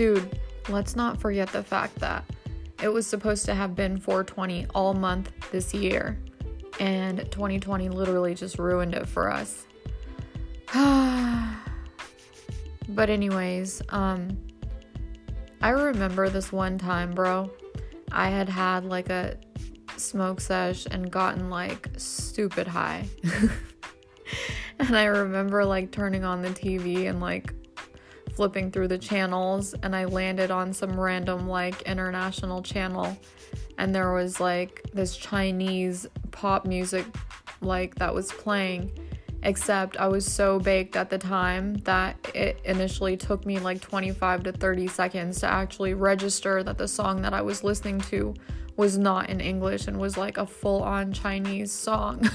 dude, 0.00 0.40
let's 0.70 0.96
not 0.96 1.20
forget 1.20 1.52
the 1.52 1.62
fact 1.62 1.94
that 1.96 2.24
it 2.82 2.88
was 2.88 3.06
supposed 3.06 3.44
to 3.44 3.52
have 3.52 3.76
been 3.76 3.98
420 3.98 4.64
all 4.74 4.94
month 4.94 5.30
this 5.50 5.74
year, 5.74 6.18
and 6.80 7.18
2020 7.30 7.90
literally 7.90 8.34
just 8.34 8.58
ruined 8.58 8.94
it 8.94 9.06
for 9.06 9.30
us. 9.30 9.66
but 12.88 13.10
anyways, 13.10 13.82
um 13.90 14.38
I 15.60 15.68
remember 15.68 16.30
this 16.30 16.50
one 16.50 16.78
time, 16.78 17.12
bro. 17.12 17.50
I 18.10 18.30
had 18.30 18.48
had 18.48 18.86
like 18.86 19.10
a 19.10 19.36
smoke 19.98 20.40
sesh 20.40 20.86
and 20.90 21.10
gotten 21.10 21.50
like 21.50 21.90
stupid 21.98 22.66
high. 22.66 23.06
and 24.78 24.96
I 24.96 25.04
remember 25.04 25.62
like 25.66 25.90
turning 25.90 26.24
on 26.24 26.40
the 26.40 26.48
TV 26.48 27.06
and 27.10 27.20
like 27.20 27.52
flipping 28.40 28.70
through 28.70 28.88
the 28.88 28.96
channels 28.96 29.74
and 29.82 29.94
I 29.94 30.06
landed 30.06 30.50
on 30.50 30.72
some 30.72 30.98
random 30.98 31.46
like 31.46 31.82
international 31.82 32.62
channel 32.62 33.14
and 33.76 33.94
there 33.94 34.14
was 34.14 34.40
like 34.40 34.82
this 34.94 35.14
Chinese 35.14 36.06
pop 36.30 36.64
music 36.64 37.04
like 37.60 37.96
that 37.96 38.14
was 38.14 38.32
playing 38.32 38.92
except 39.42 39.98
I 39.98 40.08
was 40.08 40.24
so 40.24 40.58
baked 40.58 40.96
at 40.96 41.10
the 41.10 41.18
time 41.18 41.74
that 41.80 42.16
it 42.34 42.58
initially 42.64 43.14
took 43.14 43.44
me 43.44 43.58
like 43.58 43.82
25 43.82 44.44
to 44.44 44.52
30 44.52 44.86
seconds 44.86 45.40
to 45.40 45.46
actually 45.46 45.92
register 45.92 46.62
that 46.62 46.78
the 46.78 46.88
song 46.88 47.20
that 47.20 47.34
I 47.34 47.42
was 47.42 47.62
listening 47.62 48.00
to 48.08 48.32
was 48.74 48.96
not 48.96 49.28
in 49.28 49.42
English 49.42 49.86
and 49.86 50.00
was 50.00 50.16
like 50.16 50.38
a 50.38 50.46
full 50.46 50.82
on 50.82 51.12
Chinese 51.12 51.72
song. 51.72 52.26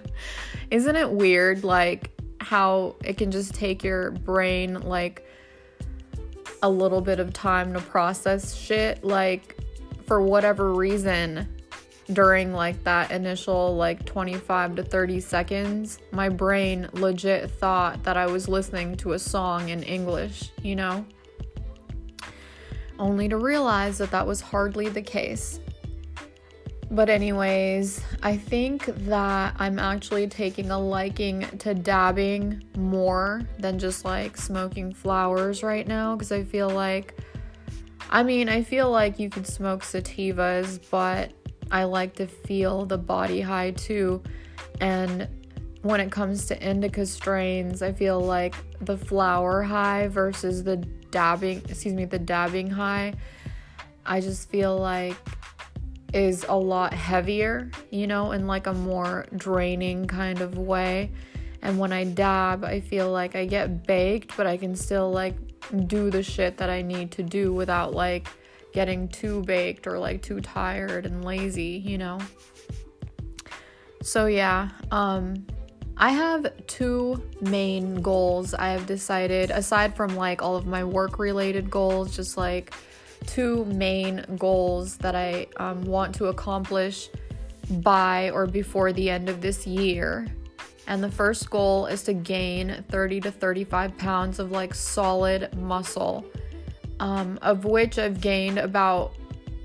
Isn't 0.70 0.96
it 0.96 1.10
weird 1.10 1.62
like 1.62 2.10
how 2.40 2.96
it 3.04 3.18
can 3.18 3.30
just 3.30 3.54
take 3.54 3.84
your 3.84 4.12
brain 4.12 4.80
like 4.80 5.26
a 6.62 6.70
little 6.70 7.00
bit 7.00 7.18
of 7.18 7.32
time 7.32 7.72
to 7.74 7.80
process 7.80 8.54
shit 8.54 9.02
like 9.04 9.56
for 10.06 10.20
whatever 10.20 10.72
reason 10.72 11.48
during 12.12 12.52
like 12.52 12.82
that 12.84 13.10
initial 13.10 13.76
like 13.76 14.04
25 14.04 14.76
to 14.76 14.82
30 14.82 15.20
seconds, 15.20 15.98
my 16.10 16.28
brain 16.28 16.88
legit 16.92 17.50
thought 17.50 18.02
that 18.04 18.16
I 18.16 18.26
was 18.26 18.48
listening 18.48 18.96
to 18.98 19.12
a 19.12 19.18
song 19.18 19.68
in 19.68 19.82
English, 19.82 20.50
you 20.62 20.76
know? 20.76 21.06
Only 22.98 23.28
to 23.28 23.36
realize 23.36 23.98
that 23.98 24.10
that 24.10 24.26
was 24.26 24.40
hardly 24.40 24.88
the 24.88 25.02
case. 25.02 25.60
But, 26.92 27.08
anyways, 27.08 28.02
I 28.22 28.36
think 28.36 28.84
that 29.06 29.56
I'm 29.58 29.78
actually 29.78 30.26
taking 30.26 30.70
a 30.70 30.78
liking 30.78 31.40
to 31.60 31.72
dabbing 31.72 32.62
more 32.76 33.40
than 33.58 33.78
just 33.78 34.04
like 34.04 34.36
smoking 34.36 34.92
flowers 34.92 35.62
right 35.62 35.88
now 35.88 36.14
because 36.14 36.30
I 36.32 36.44
feel 36.44 36.68
like, 36.68 37.18
I 38.10 38.22
mean, 38.22 38.50
I 38.50 38.62
feel 38.62 38.90
like 38.90 39.18
you 39.18 39.30
could 39.30 39.46
smoke 39.46 39.80
sativas, 39.82 40.78
but 40.90 41.32
I 41.70 41.84
like 41.84 42.14
to 42.16 42.26
feel 42.26 42.84
the 42.84 42.98
body 42.98 43.40
high 43.40 43.70
too. 43.70 44.22
And 44.82 45.28
when 45.80 45.98
it 45.98 46.12
comes 46.12 46.44
to 46.48 46.62
indica 46.62 47.06
strains, 47.06 47.80
I 47.80 47.92
feel 47.92 48.20
like 48.20 48.54
the 48.82 48.98
flower 48.98 49.62
high 49.62 50.08
versus 50.08 50.62
the 50.62 50.76
dabbing, 50.76 51.62
excuse 51.70 51.94
me, 51.94 52.04
the 52.04 52.18
dabbing 52.18 52.68
high, 52.68 53.14
I 54.04 54.20
just 54.20 54.50
feel 54.50 54.76
like 54.76 55.16
is 56.12 56.44
a 56.48 56.56
lot 56.56 56.92
heavier, 56.92 57.70
you 57.90 58.06
know, 58.06 58.32
in 58.32 58.46
like 58.46 58.66
a 58.66 58.74
more 58.74 59.26
draining 59.36 60.06
kind 60.06 60.40
of 60.40 60.58
way. 60.58 61.10
And 61.62 61.78
when 61.78 61.92
I 61.92 62.04
dab, 62.04 62.64
I 62.64 62.80
feel 62.80 63.10
like 63.10 63.36
I 63.36 63.46
get 63.46 63.86
baked, 63.86 64.36
but 64.36 64.46
I 64.46 64.56
can 64.56 64.74
still 64.74 65.10
like 65.10 65.34
do 65.86 66.10
the 66.10 66.22
shit 66.22 66.56
that 66.58 66.68
I 66.68 66.82
need 66.82 67.12
to 67.12 67.22
do 67.22 67.52
without 67.52 67.94
like 67.94 68.28
getting 68.72 69.08
too 69.08 69.42
baked 69.42 69.86
or 69.86 69.98
like 69.98 70.22
too 70.22 70.40
tired 70.40 71.06
and 71.06 71.24
lazy, 71.24 71.82
you 71.84 71.98
know. 71.98 72.18
So 74.02 74.26
yeah, 74.26 74.70
um 74.90 75.46
I 75.96 76.10
have 76.10 76.66
two 76.66 77.22
main 77.40 78.00
goals 78.02 78.54
I 78.54 78.70
have 78.70 78.86
decided 78.86 79.50
aside 79.50 79.94
from 79.94 80.16
like 80.16 80.42
all 80.42 80.56
of 80.56 80.66
my 80.66 80.82
work 80.82 81.18
related 81.18 81.70
goals, 81.70 82.16
just 82.16 82.36
like 82.36 82.74
two 83.26 83.64
main 83.66 84.24
goals 84.38 84.96
that 84.98 85.14
I 85.14 85.46
um, 85.56 85.82
want 85.82 86.14
to 86.16 86.26
accomplish 86.26 87.08
by 87.70 88.30
or 88.30 88.46
before 88.46 88.92
the 88.92 89.10
end 89.10 89.28
of 89.28 89.40
this 89.40 89.66
year. 89.66 90.26
And 90.86 91.02
the 91.02 91.10
first 91.10 91.48
goal 91.48 91.86
is 91.86 92.02
to 92.04 92.12
gain 92.12 92.84
30 92.90 93.20
to 93.20 93.30
35 93.30 93.96
pounds 93.96 94.38
of 94.38 94.50
like 94.50 94.74
solid 94.74 95.56
muscle 95.56 96.24
um, 97.02 97.36
of 97.42 97.64
which 97.64 97.98
I've 97.98 98.20
gained 98.20 98.58
about, 98.58 99.14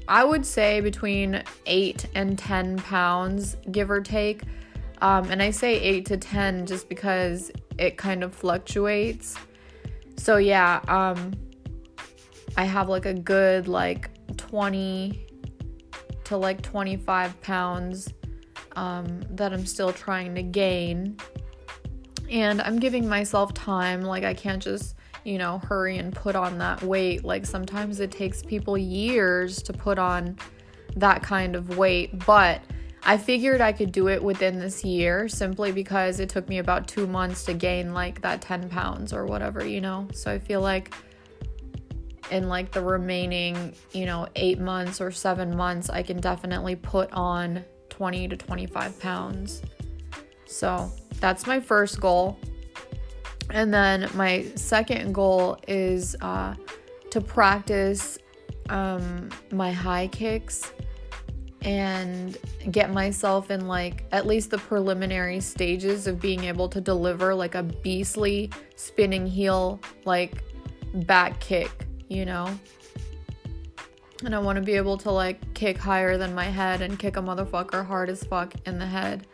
I 0.07 0.23
would 0.23 0.46
say, 0.46 0.81
between 0.81 1.44
8 1.67 2.07
and 2.16 2.38
10 2.38 2.78
pounds, 2.78 3.56
give 3.72 3.91
or 3.91 4.01
take. 4.01 4.41
Um, 5.01 5.29
and 5.29 5.41
I 5.41 5.51
say 5.51 5.79
8 5.79 6.06
to 6.07 6.17
10 6.17 6.66
just 6.66 6.90
because 6.90 7.51
it 7.78 7.96
kind 7.96 8.23
of 8.23 8.34
fluctuates. 8.34 9.38
So, 10.17 10.38
yeah, 10.38 10.81
um, 10.88 11.34
I 12.57 12.66
have 12.66 12.90
like 12.90 13.06
a 13.06 13.13
good 13.13 13.68
like 13.68 14.09
20 14.35 15.25
to 16.25 16.38
like 16.38 16.62
25 16.62 17.40
pounds 17.41 18.13
um, 18.75 19.22
that 19.31 19.53
I'm 19.53 19.66
still 19.66 19.94
trying 19.94 20.35
to 20.35 20.44
gain. 20.44 21.17
And 22.29 22.62
I'm 22.62 22.79
giving 22.79 23.07
myself 23.07 23.53
time. 23.53 24.01
Like, 24.01 24.25
I 24.25 24.34
can't 24.34 24.62
just 24.62 24.96
you 25.28 25.38
know, 25.38 25.59
hurry 25.59 25.97
and 25.97 26.16
put 26.16 26.38
on 26.38 26.57
that 26.57 26.81
weight. 26.81 27.25
Like 27.25 27.46
sometimes 27.46 28.00
it 28.00 28.12
takes 28.12 28.41
people 28.41 28.78
years 28.78 29.62
to 29.63 29.73
put 29.73 30.00
on 30.00 30.38
that 30.96 31.22
kind 31.22 31.56
of 31.57 31.78
weight, 31.78 32.25
but 32.25 32.62
I 33.03 33.17
figured 33.17 33.59
I 33.59 33.73
could 33.73 33.91
do 33.91 34.07
it 34.07 34.23
within 34.23 34.57
this 34.57 34.85
year 34.85 35.28
simply 35.28 35.73
because 35.73 36.22
it 36.22 36.29
took 36.29 36.47
me 36.47 36.59
about 36.59 36.88
two 36.88 37.07
months 37.07 37.44
to 37.46 37.53
gain 37.53 37.94
like 37.94 38.22
that 38.22 38.41
10 38.41 38.69
pounds 38.69 39.12
or 39.12 39.25
whatever, 39.25 39.66
you 39.66 39.81
know? 39.81 40.07
So 40.13 40.31
I 40.31 40.40
feel 40.40 40.62
like 40.62 40.94
in 42.32 42.50
like 42.50 42.72
the 42.72 42.82
remaining, 42.82 43.74
you 43.94 44.06
know, 44.06 44.28
eight 44.36 44.60
months 44.60 45.02
or 45.02 45.12
seven 45.12 45.56
months, 45.56 45.90
I 45.90 46.04
can 46.04 46.20
definitely 46.20 46.76
put 46.76 47.12
on 47.12 47.64
20 47.90 48.28
to 48.30 48.38
25 48.38 49.00
pounds. 49.00 49.62
So 50.46 50.92
that's 51.20 51.48
my 51.48 51.60
first 51.60 52.00
goal. 52.00 52.38
And 53.50 53.74
then 53.74 54.10
my 54.14 54.46
second 54.56 55.14
goal 55.14 55.58
is 55.68 56.16
uh, 56.22 56.56
to 57.12 57.22
practice 57.22 58.18
um, 58.70 59.30
my 59.52 59.72
high 59.72 60.08
kicks 60.08 60.72
and 61.62 62.38
get 62.72 62.92
myself 62.92 63.50
in 63.50 63.68
like 63.68 64.06
at 64.12 64.28
least 64.28 64.52
the 64.52 64.58
preliminary 64.58 65.40
stages 65.40 66.08
of 66.08 66.22
being 66.22 66.44
able 66.44 66.70
to 66.70 66.80
deliver 66.80 67.34
like 67.34 67.56
a 67.56 67.64
beastly 67.64 68.50
spinning 68.76 69.26
heel 69.26 69.80
like 70.06 70.44
back 70.94 71.40
kick, 71.40 71.87
you 72.09 72.25
know? 72.25 72.57
And 74.23 74.35
I 74.35 74.40
want 74.40 74.56
to 74.57 74.62
be 74.62 74.73
able 74.73 74.97
to 75.00 75.12
like 75.12 75.53
kick 75.53 75.78
higher 75.78 76.18
than 76.18 76.34
my 76.34 76.45
head 76.45 76.81
and 76.81 76.97
kick 76.97 77.18
a 77.18 77.22
motherfucker 77.22 77.85
hard 77.85 78.09
as 78.09 78.23
fuck 78.23 78.53
in 78.66 78.79
the 78.79 78.85
head. 78.85 79.28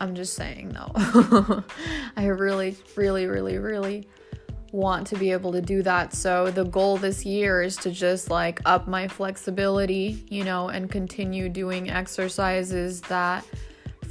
I'm 0.00 0.14
just 0.14 0.34
saying 0.34 0.70
though. 0.70 1.62
I 2.16 2.26
really, 2.26 2.76
really, 2.96 3.26
really, 3.26 3.58
really 3.58 4.08
want 4.72 5.06
to 5.08 5.16
be 5.16 5.30
able 5.32 5.52
to 5.52 5.60
do 5.60 5.82
that. 5.82 6.14
So 6.14 6.50
the 6.50 6.64
goal 6.64 6.96
this 6.96 7.24
year 7.24 7.62
is 7.62 7.76
to 7.78 7.90
just 7.90 8.30
like 8.30 8.60
up 8.64 8.88
my 8.88 9.08
flexibility, 9.08 10.24
you 10.28 10.44
know, 10.44 10.68
and 10.68 10.90
continue 10.90 11.48
doing 11.48 11.90
exercises 11.90 13.00
that 13.02 13.44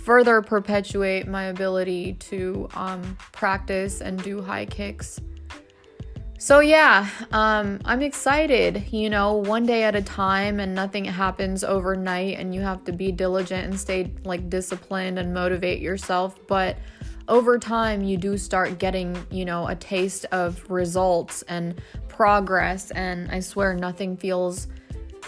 further 0.03 0.41
perpetuate 0.41 1.27
my 1.27 1.45
ability 1.45 2.13
to 2.13 2.69
um, 2.75 3.17
practice 3.31 4.01
and 4.01 4.21
do 4.23 4.41
high 4.41 4.65
kicks 4.65 5.19
so 6.39 6.61
yeah, 6.61 7.09
um, 7.33 7.79
I'm 7.83 8.01
excited. 8.01 8.93
You 8.93 9.09
know, 9.09 9.33
one 9.33 9.65
day 9.65 9.83
at 9.83 9.93
a 9.93 10.01
time, 10.01 10.61
and 10.61 10.73
nothing 10.73 11.03
happens 11.03 11.65
overnight, 11.65 12.39
and 12.39 12.55
you 12.55 12.61
have 12.61 12.85
to 12.85 12.93
be 12.93 13.11
diligent 13.11 13.65
and 13.65 13.77
stay 13.77 14.13
like 14.23 14.49
disciplined 14.49 15.19
and 15.19 15.33
motivate 15.33 15.81
yourself. 15.81 16.39
But 16.47 16.77
over 17.27 17.59
time, 17.59 18.03
you 18.05 18.15
do 18.15 18.37
start 18.37 18.79
getting, 18.79 19.21
you 19.29 19.43
know, 19.43 19.67
a 19.67 19.75
taste 19.75 20.25
of 20.31 20.65
results 20.71 21.41
and 21.49 21.81
progress. 22.07 22.91
And 22.91 23.29
I 23.29 23.41
swear, 23.41 23.73
nothing 23.73 24.15
feels 24.15 24.67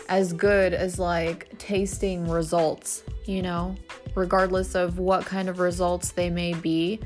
as 0.07 0.31
good 0.31 0.73
as 0.73 0.97
like 0.97 1.57
tasting 1.57 2.25
results. 2.29 3.03
You 3.25 3.41
know, 3.41 3.75
regardless 4.15 4.75
of 4.75 4.97
what 4.97 5.25
kind 5.25 5.49
of 5.49 5.59
results 5.59 6.13
they 6.13 6.29
may 6.29 6.53
be 6.53 7.01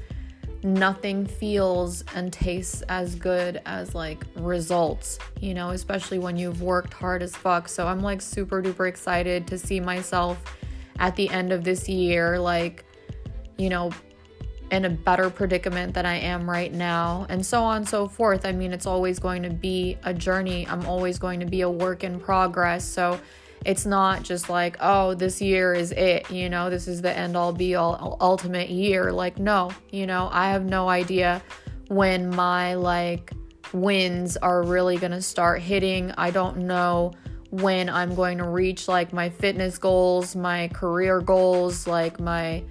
nothing 0.65 1.25
feels 1.25 2.03
and 2.15 2.33
tastes 2.33 2.81
as 2.89 3.15
good 3.15 3.61
as 3.65 3.93
like 3.93 4.25
results, 4.35 5.19
you 5.39 5.53
know, 5.53 5.69
especially 5.69 6.19
when 6.19 6.35
you've 6.35 6.61
worked 6.61 6.93
hard 6.93 7.21
as 7.21 7.35
fuck. 7.35 7.69
So 7.69 7.87
I'm 7.87 8.01
like 8.01 8.21
super 8.21 8.61
duper 8.61 8.89
excited 8.89 9.45
to 9.47 9.57
see 9.57 9.79
myself 9.79 10.57
at 10.97 11.15
the 11.15 11.29
end 11.29 11.53
of 11.53 11.63
this 11.63 11.87
year, 11.87 12.39
like, 12.39 12.83
you 13.57 13.69
know, 13.69 13.91
in 14.71 14.85
a 14.85 14.89
better 14.89 15.29
predicament 15.29 15.93
than 15.93 16.07
I 16.07 16.15
am 16.15 16.49
right 16.49 16.73
now, 16.73 17.27
and 17.29 17.45
so 17.45 17.63
on 17.63 17.77
and 17.77 17.87
so 17.87 18.07
forth. 18.07 18.45
I 18.45 18.51
mean, 18.51 18.73
it's 18.73 18.87
always 18.87 19.19
going 19.19 19.43
to 19.43 19.51
be 19.51 19.97
a 20.03 20.13
journey. 20.13 20.67
I'm 20.67 20.85
always 20.87 21.19
going 21.19 21.39
to 21.41 21.45
be 21.45 21.61
a 21.61 21.69
work 21.69 22.03
in 22.03 22.19
progress. 22.19 22.83
So 22.83 23.19
it's 23.65 23.85
not 23.85 24.23
just 24.23 24.49
like, 24.49 24.77
oh, 24.79 25.15
this 25.15 25.41
year 25.41 25.73
is 25.73 25.91
it, 25.91 26.29
you 26.29 26.49
know, 26.49 26.69
this 26.69 26.87
is 26.87 27.01
the 27.01 27.15
end 27.15 27.35
all 27.35 27.51
be 27.51 27.75
all 27.75 28.15
ultimate 28.21 28.69
year. 28.69 29.11
Like, 29.11 29.39
no, 29.39 29.71
you 29.91 30.05
know, 30.05 30.29
I 30.31 30.51
have 30.51 30.63
no 30.65 30.87
idea 30.87 31.41
when 31.87 32.29
my 32.29 32.75
like 32.75 33.31
wins 33.73 34.37
are 34.37 34.63
really 34.63 34.97
going 34.97 35.11
to 35.11 35.21
start 35.21 35.61
hitting. 35.61 36.11
I 36.17 36.29
don't 36.29 36.57
know 36.57 37.13
when 37.49 37.89
I'm 37.89 38.13
going 38.15 38.37
to 38.37 38.47
reach 38.47 38.87
like 38.87 39.13
my 39.13 39.29
fitness 39.29 39.77
goals, 39.77 40.35
my 40.35 40.67
career 40.69 41.19
goals, 41.21 41.87
like 41.87 42.19
my 42.19 42.63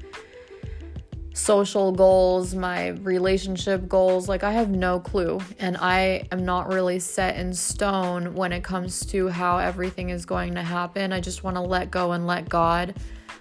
social 1.34 1.90
goals, 1.90 2.54
my 2.54 2.88
relationship 2.88 3.88
goals. 3.88 4.28
Like, 4.28 4.44
I 4.44 4.52
have 4.52 4.70
no 4.70 5.00
clue. 5.00 5.40
And 5.58 5.76
I 5.76 6.26
am 6.32 6.44
not 6.44 6.72
really 6.72 7.00
set 7.00 7.36
in 7.36 7.52
stone 7.52 8.34
when 8.34 8.52
it 8.52 8.64
comes 8.64 9.04
to 9.06 9.28
how 9.28 9.58
everything 9.58 10.10
is 10.10 10.24
going 10.24 10.54
to 10.54 10.62
happen. 10.62 11.12
I 11.12 11.20
just 11.20 11.44
want 11.44 11.56
to 11.56 11.60
let 11.60 11.90
go 11.90 12.12
and 12.12 12.26
let 12.26 12.48
God. 12.48 12.94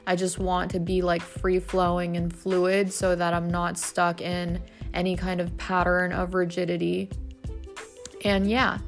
I 0.06 0.16
just 0.16 0.40
want 0.40 0.72
to 0.72 0.80
be 0.80 1.02
like 1.02 1.22
free 1.22 1.60
flowing 1.60 2.18
and 2.18 2.36
fluid 2.36 2.92
so 2.92 3.16
that 3.16 3.34
I'm 3.34 3.50
not 3.50 3.78
stuck 3.78 4.20
in 4.20 4.62
any 4.94 5.16
kind 5.16 5.40
of 5.40 5.56
pattern 5.58 6.12
of 6.12 6.34
rigidity. 6.34 7.10
And 8.26 8.50
yeah, 8.50 8.80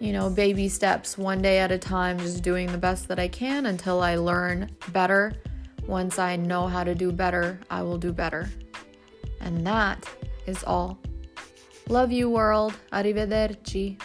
you 0.00 0.12
know, 0.12 0.30
baby 0.30 0.68
steps, 0.68 1.18
one 1.18 1.42
day 1.42 1.58
at 1.58 1.70
a 1.70 1.78
time, 1.78 2.18
just 2.18 2.42
doing 2.42 2.72
the 2.72 2.78
best 2.78 3.06
that 3.08 3.18
I 3.18 3.28
can 3.28 3.66
until 3.66 4.02
I 4.02 4.16
learn 4.16 4.70
better 4.92 5.34
once 5.90 6.20
I 6.20 6.36
know 6.36 6.68
how 6.68 6.84
to 6.84 6.94
do 6.94 7.10
better, 7.10 7.58
I 7.68 7.82
will 7.82 7.98
do 7.98 8.12
better. 8.12 8.48
And 9.40 9.66
that 9.66 10.08
is 10.46 10.62
all. 10.62 10.98
Love 11.88 12.12
you, 12.12 12.30
world. 12.30 12.74
Arrivederci. 12.92 14.00